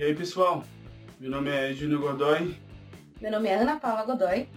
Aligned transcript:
E 0.00 0.02
aí 0.02 0.14
pessoal, 0.14 0.64
meu 1.20 1.30
nome 1.30 1.50
é 1.50 1.74
Júnior 1.74 2.00
Godoy. 2.00 2.56
Meu 3.20 3.30
nome 3.30 3.50
é 3.50 3.56
Ana 3.56 3.78
Paula 3.78 4.02
Godoy. 4.02 4.48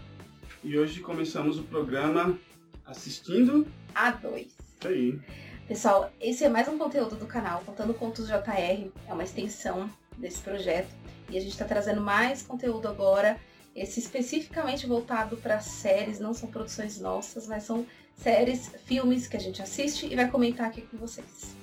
E 0.63 0.79
hoje 0.79 1.01
começamos 1.01 1.60
o 1.60 1.63
programa 1.63 2.39
Assistindo 2.85 3.67
A2. 3.94 4.47
Isso 4.47 4.87
aí. 4.87 5.19
Pessoal, 5.67 6.10
esse 6.21 6.46
é 6.46 6.49
mais 6.49 6.69
um 6.69 6.78
conteúdo 6.78 7.17
do 7.17 7.26
canal, 7.26 7.62
Contando 7.65 7.94
Contos 7.94 8.28
JR, 8.28 8.90
é 9.06 9.13
uma 9.13 9.26
extensão 9.26 9.90
desse 10.17 10.40
projeto. 10.40 10.87
E 11.29 11.37
a 11.37 11.42
gente 11.42 11.51
está 11.51 11.65
trazendo 11.65 11.99
mais 11.99 12.41
conteúdo 12.41 12.87
agora, 12.87 13.37
esse 13.75 13.99
especificamente 13.99 14.87
voltado 14.87 15.35
para 15.35 15.60
séries, 15.60 16.21
não 16.21 16.34
são 16.34 16.49
produções 16.49 17.02
nossas, 17.02 17.48
mas 17.48 17.63
são 17.63 17.85
séries, 18.16 18.71
filmes 18.85 19.27
que 19.27 19.35
a 19.35 19.41
gente 19.41 19.62
assiste 19.62 20.05
e 20.05 20.16
vai 20.16 20.31
comentar 20.31 20.67
aqui 20.67 20.84
com 20.84 20.95
vocês. 20.95 21.53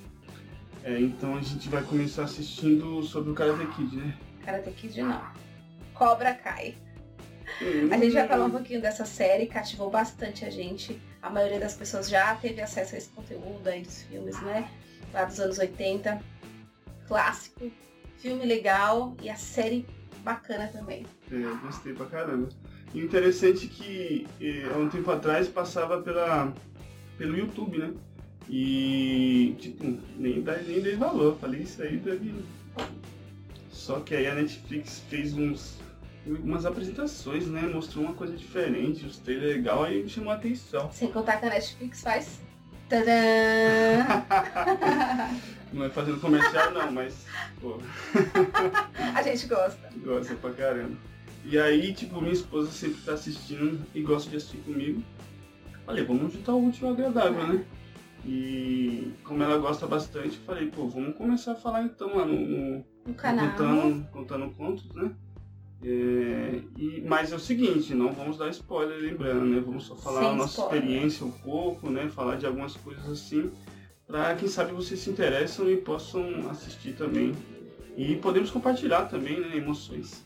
É, 0.83 0.99
então 0.99 1.35
a 1.35 1.41
gente 1.41 1.69
vai 1.69 1.83
começar 1.83 2.23
assistindo 2.23 3.03
sobre 3.03 3.31
o 3.31 3.33
Karate 3.33 3.65
Kid, 3.75 3.95
né? 3.95 4.17
Karate 4.43 4.71
Kid 4.71 5.01
não. 5.01 5.21
Cobra 5.93 6.33
Kai. 6.33 6.75
A 7.91 7.97
gente 7.97 8.13
vai 8.13 8.27
falar 8.27 8.45
um 8.45 8.51
pouquinho 8.51 8.81
dessa 8.81 9.05
série, 9.05 9.45
cativou 9.45 9.89
bastante 9.89 10.45
a 10.45 10.49
gente. 10.49 10.99
A 11.21 11.29
maioria 11.29 11.59
das 11.59 11.75
pessoas 11.75 12.09
já 12.09 12.33
teve 12.35 12.61
acesso 12.61 12.95
a 12.95 12.97
esse 12.97 13.09
conteúdo 13.09 13.67
aí 13.67 13.81
dos 13.81 14.01
filmes, 14.03 14.41
né? 14.41 14.69
Lá 15.13 15.25
dos 15.25 15.39
anos 15.39 15.59
80. 15.59 16.19
Clássico, 17.07 17.69
filme 18.17 18.45
legal 18.45 19.15
e 19.21 19.29
a 19.29 19.35
série 19.35 19.85
bacana 20.23 20.67
também. 20.67 21.05
É, 21.31 21.65
gostei 21.65 21.93
pra 21.93 22.05
caramba. 22.05 22.49
E 22.93 23.01
o 23.01 23.05
interessante 23.05 23.65
é 23.65 23.69
que 23.69 24.27
eh, 24.39 24.69
há 24.73 24.77
um 24.77 24.89
tempo 24.89 25.09
atrás 25.11 25.47
passava 25.47 26.01
pela, 26.01 26.53
pelo 27.17 27.37
YouTube, 27.37 27.77
né? 27.77 27.93
E, 28.49 29.55
tipo, 29.59 29.85
nem, 30.17 30.43
nem 30.43 30.81
dei 30.81 30.95
valor. 30.95 31.37
Falei, 31.39 31.61
isso 31.61 31.81
aí 31.81 31.97
deve. 31.97 32.33
Só 33.69 33.99
que 33.99 34.15
aí 34.15 34.27
a 34.27 34.35
Netflix 34.35 35.03
fez 35.09 35.33
uns, 35.33 35.77
umas 36.25 36.65
apresentações, 36.65 37.47
né? 37.47 37.61
Mostrou 37.61 38.05
uma 38.05 38.13
coisa 38.13 38.35
diferente, 38.35 39.05
os 39.05 39.17
trailers 39.17 39.55
legal, 39.55 39.83
aí 39.83 40.03
me 40.03 40.09
chamou 40.09 40.31
a 40.31 40.35
atenção. 40.35 40.91
Sem 40.91 41.11
contar 41.11 41.37
que 41.37 41.45
a 41.45 41.49
Netflix 41.49 42.01
faz. 42.01 42.41
Tadã! 42.89 43.05
não 45.71 45.85
é 45.85 45.89
fazendo 45.89 46.19
comercial 46.19 46.71
não, 46.71 46.91
mas. 46.91 47.25
Pô. 47.61 47.79
a 49.15 49.23
gente 49.23 49.47
gosta. 49.47 49.89
Gosta 50.03 50.35
pra 50.35 50.51
caramba. 50.51 50.97
E 51.45 51.57
aí, 51.57 51.93
tipo, 51.93 52.21
minha 52.21 52.33
esposa 52.33 52.69
sempre 52.71 53.01
tá 53.01 53.13
assistindo 53.13 53.83
e 53.95 54.01
gosta 54.01 54.29
de 54.29 54.35
assistir 54.35 54.57
comigo. 54.57 55.01
Falei, 55.85 56.03
vamos 56.03 56.33
juntar 56.33 56.53
o 56.53 56.57
último 56.57 56.91
agradável, 56.91 57.47
né? 57.47 57.65
E 58.25 59.13
como 59.23 59.41
ela 59.41 59.57
gosta 59.57 59.87
bastante, 59.87 60.37
falei, 60.39 60.67
pô, 60.67 60.87
vamos 60.87 61.15
começar 61.15 61.53
a 61.53 61.55
falar 61.55 61.83
então 61.83 62.15
lá 62.15 62.25
no, 62.25 62.39
no, 62.39 62.85
no 63.05 63.13
canal. 63.15 63.49
Contando, 63.49 64.07
contando 64.11 64.51
contos, 64.51 64.93
né? 64.93 65.11
É, 65.83 66.61
e, 66.77 67.03
mas 67.07 67.31
é 67.31 67.35
o 67.35 67.39
seguinte, 67.39 67.95
não 67.95 68.13
vamos 68.13 68.37
dar 68.37 68.49
spoiler, 68.49 68.99
lembrando, 68.99 69.45
né? 69.45 69.59
Vamos 69.59 69.85
só 69.85 69.95
falar 69.95 70.21
Sem 70.21 70.29
a 70.29 70.33
nossa 70.33 70.61
spoiler. 70.61 70.83
experiência 70.83 71.25
um 71.25 71.31
pouco, 71.31 71.89
né? 71.89 72.07
Falar 72.09 72.35
de 72.35 72.45
algumas 72.45 72.75
coisas 72.75 73.09
assim, 73.09 73.51
para 74.05 74.35
quem 74.35 74.47
sabe 74.47 74.71
vocês 74.71 74.99
se 74.99 75.09
interessam 75.09 75.69
e 75.71 75.77
possam 75.77 76.47
assistir 76.51 76.93
também. 76.93 77.33
E 77.97 78.15
podemos 78.17 78.51
compartilhar 78.51 79.05
também, 79.05 79.39
né? 79.39 79.57
Emoções. 79.57 80.23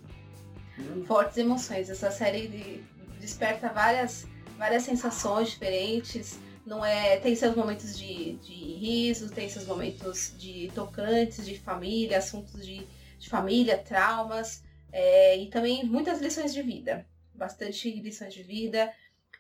Fortes 1.06 1.38
emoções. 1.38 1.90
Essa 1.90 2.12
série 2.12 2.84
desperta 3.22 3.70
várias, 3.70 4.28
várias 4.58 4.84
sensações 4.84 5.52
diferentes 5.52 6.38
não 6.66 6.84
é 6.84 7.18
tem 7.18 7.36
seus 7.36 7.56
momentos 7.56 7.98
de, 7.98 8.34
de 8.34 8.54
risos, 8.54 9.32
tem 9.32 9.48
seus 9.48 9.66
momentos 9.66 10.34
de 10.38 10.72
tocantes, 10.74 11.46
de 11.46 11.60
família, 11.60 12.18
assuntos 12.18 12.66
de, 12.66 12.86
de 13.20 13.30
família, 13.30 13.78
traumas 13.78 14.64
é, 14.92 15.38
e 15.38 15.48
também 15.48 15.84
muitas 15.86 16.20
lições 16.22 16.54
de 16.54 16.62
vida, 16.62 17.06
bastante 17.34 17.92
lições 18.00 18.34
de 18.34 18.42
vida, 18.42 18.92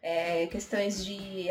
é, 0.02 0.46
questões 0.48 1.04
de 1.04 1.48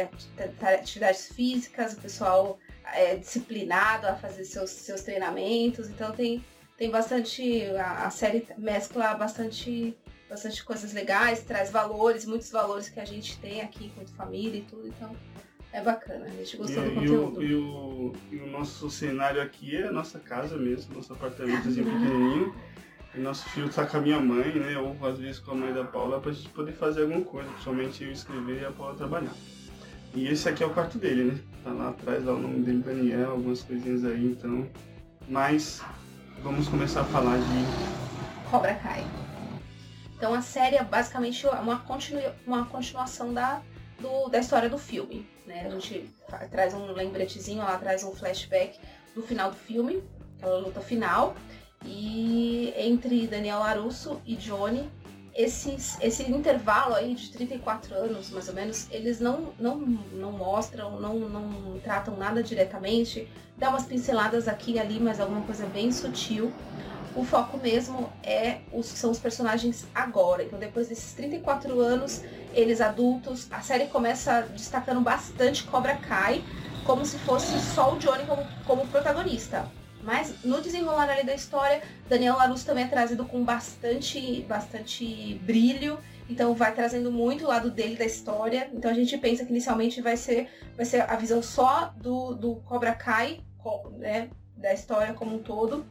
atividades 0.60 1.28
físicas, 1.28 1.94
o 1.94 2.00
pessoal 2.00 2.58
é 2.92 3.16
disciplinado 3.16 4.06
a 4.06 4.14
fazer 4.14 4.44
seus, 4.44 4.70
seus 4.70 5.02
treinamentos, 5.02 5.88
então 5.88 6.12
tem, 6.12 6.44
tem 6.76 6.90
bastante, 6.90 7.64
a, 7.76 8.06
a 8.06 8.10
série 8.10 8.46
mescla 8.56 9.14
bastante 9.14 9.96
bastante 10.28 10.64
coisas 10.64 10.92
legais, 10.92 11.44
traz 11.44 11.70
valores, 11.70 12.24
muitos 12.24 12.50
valores 12.50 12.88
que 12.88 12.98
a 12.98 13.04
gente 13.04 13.38
tem 13.38 13.60
aqui 13.60 13.90
com 13.90 14.04
família 14.06 14.58
e 14.58 14.62
tudo, 14.62 14.88
então 14.88 15.14
é 15.74 15.82
bacana, 15.82 16.24
a 16.24 16.30
gente 16.30 16.56
gostou 16.56 16.86
e, 16.86 16.88
do 16.88 16.94
conteúdo. 16.94 17.42
E 17.42 17.46
o, 17.46 17.50
e, 17.50 17.54
o, 17.54 18.12
e 18.30 18.36
o, 18.36 18.46
nosso 18.46 18.88
cenário 18.88 19.42
aqui 19.42 19.76
é 19.76 19.88
a 19.88 19.92
nossa 19.92 20.20
casa 20.20 20.56
mesmo, 20.56 20.94
nosso 20.94 21.12
apartamentozinho 21.12 21.84
pequenininho. 21.84 22.54
E 23.12 23.18
nosso 23.18 23.48
filho 23.48 23.68
tá 23.68 23.84
com 23.84 23.96
a 23.96 24.00
minha 24.00 24.20
mãe, 24.20 24.54
né? 24.54 24.78
Ou 24.78 24.96
às 25.04 25.18
vezes 25.18 25.40
com 25.40 25.50
a 25.50 25.54
mãe 25.54 25.72
da 25.72 25.84
Paula, 25.84 26.20
pra 26.20 26.30
gente 26.30 26.48
poder 26.50 26.72
fazer 26.72 27.02
alguma 27.02 27.22
coisa, 27.22 27.50
principalmente 27.50 28.04
eu 28.04 28.12
escrever 28.12 28.62
e 28.62 28.64
a 28.64 28.70
Paula 28.70 28.94
trabalhar. 28.94 29.34
E 30.14 30.28
esse 30.28 30.48
aqui 30.48 30.62
é 30.62 30.66
o 30.66 30.70
quarto 30.70 30.96
dele, 30.96 31.24
né? 31.24 31.40
Tá 31.64 31.70
lá 31.70 31.88
atrás, 31.88 32.24
lá 32.24 32.34
o 32.34 32.38
nome 32.38 32.60
dele, 32.62 32.78
Daniel, 32.78 33.32
algumas 33.32 33.62
coisinhas 33.62 34.04
aí, 34.04 34.26
então. 34.26 34.68
Mas 35.28 35.82
vamos 36.40 36.68
começar 36.68 37.00
a 37.00 37.04
falar 37.04 37.36
de. 37.36 38.48
Cobra 38.48 38.74
Kai. 38.74 39.04
Então 40.16 40.32
a 40.34 40.40
série 40.40 40.76
é 40.76 40.84
basicamente 40.84 41.44
uma, 41.48 41.80
continu... 41.80 42.20
uma 42.46 42.64
continuação 42.64 43.34
da, 43.34 43.60
do, 44.04 44.28
da 44.28 44.38
história 44.38 44.68
do 44.68 44.78
filme. 44.78 45.26
Né? 45.46 45.66
A 45.66 45.70
gente 45.70 46.10
traz 46.50 46.74
um 46.74 46.92
lembretezinho, 46.92 47.62
ela 47.62 47.78
traz 47.78 48.04
um 48.04 48.12
flashback 48.12 48.78
do 49.14 49.22
final 49.22 49.50
do 49.50 49.56
filme, 49.56 50.02
aquela 50.36 50.58
luta 50.58 50.80
final. 50.80 51.34
E 51.84 52.72
entre 52.76 53.26
Daniel 53.26 53.58
Larusso 53.58 54.20
e 54.26 54.36
Johnny, 54.36 54.88
esses, 55.34 55.98
esse 56.00 56.30
intervalo 56.30 56.94
aí 56.94 57.14
de 57.14 57.30
34 57.30 57.94
anos, 57.94 58.30
mais 58.30 58.48
ou 58.48 58.54
menos, 58.54 58.88
eles 58.90 59.20
não, 59.20 59.52
não, 59.58 59.76
não 59.76 60.32
mostram, 60.32 61.00
não, 61.00 61.18
não 61.18 61.78
tratam 61.80 62.16
nada 62.16 62.42
diretamente. 62.42 63.28
Dá 63.56 63.68
umas 63.68 63.84
pinceladas 63.84 64.48
aqui 64.48 64.72
e 64.72 64.78
ali, 64.78 64.98
mas 64.98 65.20
alguma 65.20 65.42
coisa 65.42 65.66
bem 65.66 65.92
sutil 65.92 66.52
o 67.16 67.24
foco 67.24 67.58
mesmo 67.58 68.10
é 68.22 68.58
os, 68.72 68.86
são 68.86 69.10
os 69.10 69.18
personagens 69.18 69.86
agora. 69.94 70.42
Então, 70.42 70.58
depois 70.58 70.88
desses 70.88 71.12
34 71.12 71.80
anos, 71.80 72.22
eles 72.52 72.80
adultos, 72.80 73.46
a 73.50 73.60
série 73.60 73.86
começa 73.86 74.42
destacando 74.52 75.00
bastante 75.00 75.64
Cobra 75.64 75.96
Kai, 75.96 76.42
como 76.84 77.04
se 77.06 77.18
fosse 77.18 77.58
só 77.74 77.94
o 77.94 77.98
Johnny 77.98 78.24
como, 78.26 78.46
como 78.66 78.86
protagonista. 78.88 79.70
Mas 80.02 80.44
no 80.44 80.60
desenrolar 80.60 81.08
ali 81.08 81.24
da 81.24 81.34
história, 81.34 81.82
Daniel 82.08 82.36
Larusso 82.36 82.66
também 82.66 82.84
é 82.84 82.88
trazido 82.88 83.24
com 83.24 83.42
bastante, 83.42 84.42
bastante 84.42 85.40
brilho. 85.42 85.98
Então 86.28 86.54
vai 86.54 86.74
trazendo 86.74 87.10
muito 87.10 87.44
o 87.44 87.48
lado 87.48 87.70
dele 87.70 87.96
da 87.96 88.04
história. 88.04 88.68
Então 88.74 88.90
a 88.90 88.94
gente 88.94 89.16
pensa 89.16 89.44
que 89.44 89.50
inicialmente 89.50 90.02
vai 90.02 90.16
ser, 90.16 90.50
vai 90.76 90.84
ser 90.84 91.10
a 91.10 91.16
visão 91.16 91.42
só 91.42 91.94
do, 91.96 92.34
do 92.34 92.56
Cobra 92.56 92.94
Kai, 92.94 93.40
né, 93.96 94.28
da 94.56 94.74
história 94.74 95.14
como 95.14 95.36
um 95.36 95.38
todo 95.38 95.86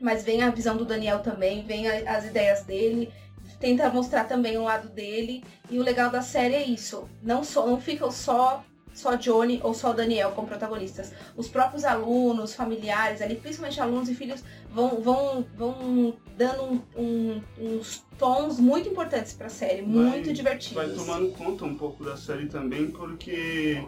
mas 0.00 0.24
vem 0.24 0.42
a 0.42 0.50
visão 0.50 0.76
do 0.76 0.84
Daniel 0.84 1.20
também, 1.20 1.64
vem 1.64 1.88
a, 1.88 2.16
as 2.16 2.26
ideias 2.26 2.62
dele, 2.64 3.12
tenta 3.58 3.88
mostrar 3.90 4.24
também 4.24 4.56
o 4.58 4.64
lado 4.64 4.88
dele. 4.88 5.42
E 5.70 5.78
o 5.78 5.82
legal 5.82 6.10
da 6.10 6.22
série 6.22 6.54
é 6.54 6.64
isso. 6.64 7.08
Não, 7.22 7.42
só, 7.42 7.66
não 7.66 7.80
ficam 7.80 8.10
só 8.10 8.64
só 8.96 9.14
Johnny 9.14 9.60
ou 9.62 9.74
só 9.74 9.92
Daniel 9.92 10.32
como 10.32 10.48
protagonistas. 10.48 11.12
Os 11.36 11.48
próprios 11.48 11.84
alunos, 11.84 12.54
familiares 12.54 13.20
ali, 13.20 13.36
principalmente 13.36 13.78
alunos 13.78 14.08
e 14.08 14.14
filhos, 14.14 14.42
vão, 14.70 15.02
vão, 15.02 15.44
vão 15.54 16.16
dando 16.36 16.64
um, 16.64 16.82
um, 16.96 17.42
uns 17.58 18.02
tons 18.18 18.58
muito 18.58 18.88
importantes 18.88 19.34
para 19.34 19.48
a 19.48 19.50
série, 19.50 19.82
vai, 19.82 19.88
muito 19.88 20.32
divertidos. 20.32 20.74
Vai 20.74 20.88
tomando 20.88 21.30
conta 21.32 21.66
um 21.66 21.74
pouco 21.74 22.02
da 22.02 22.16
série 22.16 22.46
também, 22.46 22.90
porque 22.90 23.86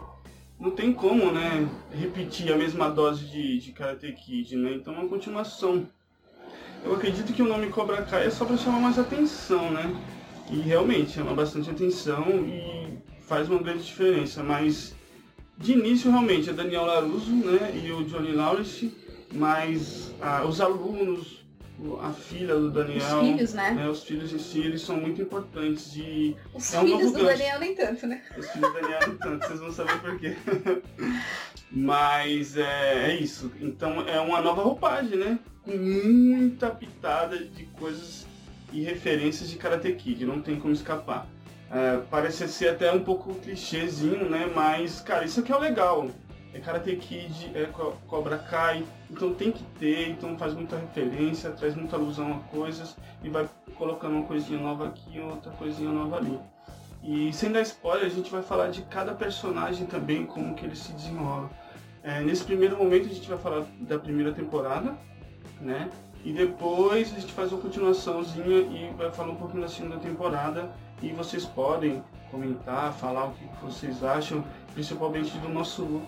não 0.59 0.69
tem 0.71 0.93
como, 0.93 1.31
né, 1.31 1.67
repetir 1.91 2.53
a 2.53 2.55
mesma 2.55 2.89
dose 2.89 3.25
de, 3.25 3.57
de 3.57 3.71
Karate 3.71 4.11
Kid, 4.13 4.55
né? 4.55 4.73
Então 4.73 4.93
é 4.93 4.99
uma 4.99 5.09
continuação 5.09 5.87
eu 6.83 6.93
acredito 6.93 7.33
que 7.33 7.41
o 7.41 7.47
nome 7.47 7.67
Cobra 7.67 8.01
Kai 8.03 8.27
é 8.27 8.29
só 8.29 8.45
para 8.45 8.57
chamar 8.57 8.79
mais 8.79 8.97
atenção, 8.97 9.71
né? 9.71 9.95
E 10.49 10.59
realmente 10.59 11.11
chama 11.11 11.33
bastante 11.33 11.69
atenção 11.69 12.25
e 12.47 12.97
faz 13.21 13.49
uma 13.49 13.61
grande 13.61 13.83
diferença. 13.83 14.43
Mas 14.43 14.95
de 15.57 15.73
início 15.73 16.09
realmente 16.09 16.49
é 16.49 16.53
Daniel 16.53 16.85
Laruso 16.85 17.31
né, 17.31 17.79
e 17.83 17.91
o 17.91 18.03
Johnny 18.05 18.31
Lawrence, 18.31 18.95
mas 19.33 20.13
ah, 20.21 20.45
os 20.45 20.61
alunos, 20.61 21.38
a 22.01 22.11
filha 22.11 22.55
do 22.55 22.71
Daniel. 22.71 23.19
Os 23.19 23.27
filhos, 23.27 23.53
né? 23.53 23.71
né? 23.71 23.89
Os 23.89 24.03
filhos 24.03 24.33
em 24.33 24.39
si, 24.39 24.59
eles 24.59 24.81
são 24.81 24.97
muito 24.97 25.21
importantes. 25.21 25.95
E 25.95 26.35
os 26.53 26.73
é 26.73 26.79
um 26.79 26.85
filhos 26.85 27.11
do 27.11 27.23
Daniel 27.25 27.59
nem 27.59 27.75
tanto, 27.75 28.07
né? 28.07 28.21
Os 28.37 28.49
filhos 28.49 28.73
do 28.73 28.81
Daniel 28.81 28.99
nem 29.07 29.17
tanto, 29.17 29.47
vocês 29.47 29.59
vão 29.59 29.71
saber 29.71 29.99
por 29.99 30.19
quê. 30.19 30.35
Mas 31.71 32.57
é, 32.57 33.11
é 33.11 33.15
isso. 33.15 33.51
Então 33.61 34.01
é 34.07 34.19
uma 34.19 34.41
nova 34.41 34.63
roupagem, 34.63 35.17
né? 35.17 35.39
com 35.69 35.77
muita 35.77 36.69
pitada 36.71 37.37
de 37.37 37.65
coisas 37.79 38.25
e 38.71 38.81
referências 38.81 39.49
de 39.49 39.57
Karate 39.57 39.91
Kid, 39.93 40.25
não 40.25 40.41
tem 40.41 40.59
como 40.59 40.73
escapar. 40.73 41.27
É, 41.71 41.99
parece 42.09 42.47
ser 42.47 42.69
até 42.69 42.91
um 42.91 43.03
pouco 43.03 43.35
clichêzinho, 43.35 44.27
né? 44.27 44.51
Mas, 44.53 45.01
cara, 45.01 45.25
isso 45.25 45.39
aqui 45.39 45.51
é 45.51 45.55
o 45.55 45.59
legal. 45.59 46.09
É 46.53 46.59
Karate 46.59 46.95
Kid, 46.95 47.51
é 47.53 47.65
Co- 47.65 47.93
Cobra 48.07 48.37
Kai, 48.37 48.83
então 49.09 49.33
tem 49.33 49.51
que 49.51 49.63
ter, 49.79 50.09
então 50.09 50.37
faz 50.37 50.53
muita 50.53 50.77
referência, 50.77 51.51
traz 51.51 51.75
muita 51.75 51.95
alusão 51.95 52.33
a 52.33 52.55
coisas 52.55 52.95
e 53.23 53.29
vai 53.29 53.47
colocando 53.75 54.15
uma 54.15 54.25
coisinha 54.25 54.59
nova 54.59 54.87
aqui, 54.87 55.19
outra 55.19 55.51
coisinha 55.51 55.91
nova 55.91 56.17
ali. 56.17 56.39
E 57.03 57.31
sem 57.31 57.51
dar 57.51 57.61
spoiler, 57.61 58.05
a 58.05 58.09
gente 58.09 58.29
vai 58.29 58.41
falar 58.41 58.69
de 58.69 58.81
cada 58.83 59.13
personagem 59.13 59.85
também, 59.85 60.25
como 60.25 60.53
que 60.55 60.65
ele 60.65 60.75
se 60.75 60.91
desenrola. 60.91 61.49
É, 62.03 62.21
nesse 62.21 62.43
primeiro 62.43 62.77
momento 62.77 63.05
a 63.05 63.13
gente 63.13 63.27
vai 63.29 63.37
falar 63.37 63.65
da 63.81 63.97
primeira 63.99 64.31
temporada, 64.31 64.97
né? 65.61 65.89
E 66.25 66.33
depois 66.33 67.13
a 67.13 67.19
gente 67.19 67.31
faz 67.31 67.51
uma 67.51 67.61
continuaçãozinha 67.61 68.57
e 68.59 68.93
vai 68.97 69.09
falar 69.11 69.31
um 69.31 69.35
pouquinho 69.35 69.61
da 69.61 69.69
segunda 69.69 69.97
temporada. 69.97 70.69
E 71.01 71.09
vocês 71.13 71.45
podem 71.45 72.03
comentar, 72.29 72.93
falar 72.93 73.25
o 73.27 73.31
que 73.33 73.45
vocês 73.61 74.03
acham, 74.03 74.43
principalmente 74.73 75.37
do 75.39 75.49
nosso 75.49 75.83
look. 75.83 76.05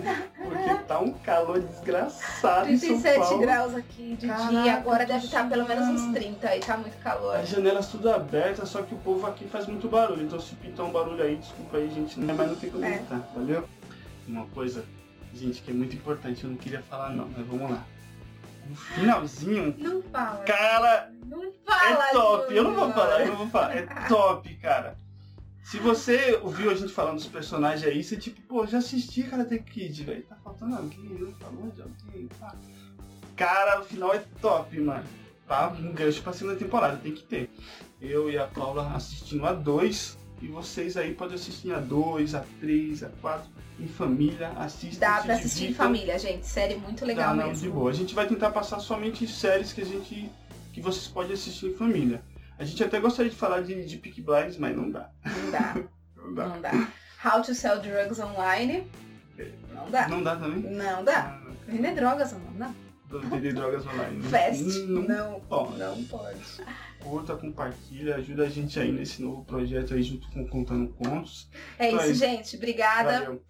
Porque 0.42 0.74
tá 0.86 0.98
um 1.00 1.12
calor 1.12 1.60
desgraçado 1.60 2.68
em 2.70 2.76
São 2.76 2.88
37 3.00 3.18
Paulo. 3.18 3.38
graus 3.40 3.74
aqui 3.74 4.16
de 4.18 4.26
Caraca, 4.26 4.48
dia, 4.62 4.74
agora 4.74 5.06
deve 5.06 5.24
estar 5.24 5.48
pelo 5.48 5.66
menos 5.66 5.88
uns 5.88 6.00
suando. 6.00 6.14
30 6.18 6.56
e 6.56 6.60
tá 6.60 6.76
muito 6.76 6.96
calor. 7.02 7.36
As 7.36 7.48
janelas 7.48 7.88
tudo 7.88 8.10
abertas, 8.10 8.68
só 8.68 8.82
que 8.82 8.94
o 8.94 8.98
povo 8.98 9.26
aqui 9.26 9.46
faz 9.48 9.66
muito 9.66 9.88
barulho. 9.88 10.22
Então 10.22 10.38
se 10.40 10.54
pintar 10.56 10.86
um 10.86 10.90
barulho 10.92 11.22
aí, 11.22 11.36
desculpa 11.36 11.76
aí, 11.78 11.90
gente, 11.90 12.18
mas 12.20 12.36
não 12.36 12.54
tem 12.56 12.70
como 12.70 12.84
É. 12.84 12.94
evitar, 12.94 13.20
valeu? 13.34 13.68
Uma 14.28 14.46
coisa, 14.46 14.84
gente, 15.34 15.60
que 15.62 15.70
é 15.70 15.74
muito 15.74 15.94
importante, 15.96 16.44
eu 16.44 16.50
não 16.50 16.56
queria 16.56 16.82
falar 16.82 17.10
não, 17.10 17.28
mas 17.36 17.46
vamos 17.46 17.70
lá. 17.70 17.82
No 18.66 18.74
finalzinho, 18.76 19.74
Não 19.76 20.00
fala. 20.04 20.38
cara, 20.44 21.10
Não 21.26 21.52
fala. 21.66 22.08
é 22.08 22.12
top. 22.12 22.54
Eu 22.56 22.64
não 22.64 22.74
vou 22.74 22.90
falar, 22.92 23.20
eu 23.20 23.26
não 23.26 23.36
vou 23.36 23.48
falar. 23.48 23.76
É 23.76 23.82
top, 24.08 24.54
cara. 24.56 24.96
Se 25.64 25.78
você 25.78 26.38
ouviu 26.42 26.70
a 26.70 26.74
gente 26.74 26.92
falando 26.92 27.16
dos 27.16 27.26
personagens 27.26 27.84
aí, 27.84 28.04
você 28.04 28.16
tipo, 28.16 28.40
pô, 28.42 28.66
já 28.66 28.78
assisti 28.78 29.22
Karate 29.22 29.58
Kid, 29.60 30.04
velho. 30.04 30.22
Tá 30.24 30.36
faltando 30.44 30.76
alguém, 30.76 31.00
não 31.18 31.32
falou 31.34 31.70
de 31.70 31.82
alguém, 31.82 32.28
pá. 32.38 32.54
Cara, 33.34 33.80
o 33.80 33.84
final 33.84 34.14
é 34.14 34.22
top, 34.40 34.78
mano. 34.78 35.04
Tá? 35.48 35.68
Um 35.78 35.92
gancho 35.92 36.22
pra 36.22 36.32
segunda 36.32 36.56
temporada, 36.56 36.96
tem 36.98 37.12
que 37.12 37.22
ter. 37.22 37.50
Eu 38.00 38.30
e 38.30 38.38
a 38.38 38.46
Paula 38.46 38.92
assistindo 38.94 39.46
a 39.46 39.52
dois. 39.52 40.16
E 40.42 40.48
vocês 40.48 40.96
aí 40.96 41.14
podem 41.14 41.34
assistir 41.36 41.72
a 41.72 41.80
dois, 41.80 42.34
a 42.34 42.44
três, 42.60 43.02
a 43.02 43.08
quatro. 43.20 43.50
Em 43.80 43.88
família, 43.88 44.50
assistam. 44.50 45.00
Dá 45.00 45.20
pra 45.22 45.34
assistir 45.34 45.64
em 45.64 45.66
divirtam. 45.68 45.86
família, 45.86 46.18
gente. 46.18 46.46
Série 46.46 46.76
muito 46.76 47.04
legal 47.04 47.30
Tá, 47.30 47.34
não, 47.34 47.48
mesmo. 47.48 47.64
de 47.64 47.70
boa. 47.70 47.90
A 47.90 47.94
gente 47.94 48.14
vai 48.14 48.26
tentar 48.28 48.50
passar 48.50 48.78
somente 48.78 49.26
séries 49.26 49.72
que 49.72 49.80
a 49.80 49.84
gente. 49.84 50.30
que 50.72 50.80
vocês 50.80 51.08
podem 51.08 51.32
assistir 51.32 51.66
em 51.66 51.74
família. 51.74 52.22
A 52.56 52.64
gente 52.64 52.84
até 52.84 53.00
gostaria 53.00 53.30
de 53.30 53.36
falar 53.36 53.62
de, 53.62 53.84
de 53.84 53.96
Peak 53.96 54.22
Blinders, 54.22 54.56
mas 54.58 54.76
não 54.76 54.88
dá. 54.90 55.10
Não 55.60 55.60
dá, 55.60 55.74
Não 56.16 56.34
dá. 56.34 56.48
não 56.48 56.60
dá. 56.60 56.88
How 57.24 57.42
to 57.42 57.54
sell 57.54 57.80
drugs 57.80 58.18
online. 58.20 58.86
Não 59.72 59.90
dá. 59.90 60.08
Não 60.08 60.22
dá 60.22 60.36
também? 60.36 60.62
Não 60.72 61.04
dá. 61.04 61.40
Ah, 61.42 61.50
Vender 61.66 61.94
drogas 61.94 62.32
online. 62.32 62.58
Não. 62.58 63.20
Vender 63.30 63.54
drogas 63.54 63.86
online. 63.86 64.22
Fast. 64.22 64.62
Não, 64.86 65.02
Não, 65.02 65.40
pode. 65.40 65.78
não 65.78 66.04
pode. 66.04 66.40
Curta, 67.00 67.36
compartilha, 67.36 68.16
ajuda 68.16 68.44
a 68.44 68.48
gente 68.48 68.78
aí 68.80 68.90
nesse 68.92 69.22
novo 69.22 69.44
projeto 69.44 69.94
aí 69.94 70.02
junto 70.02 70.28
com 70.30 70.46
Contando 70.46 70.88
Contos. 70.94 71.48
É 71.78 71.88
Então 71.88 72.00
é 72.00 72.02
isso, 72.04 72.12
isso. 72.12 72.20
gente. 72.20 72.56
Obrigada. 72.56 73.12
Valeu. 73.20 73.42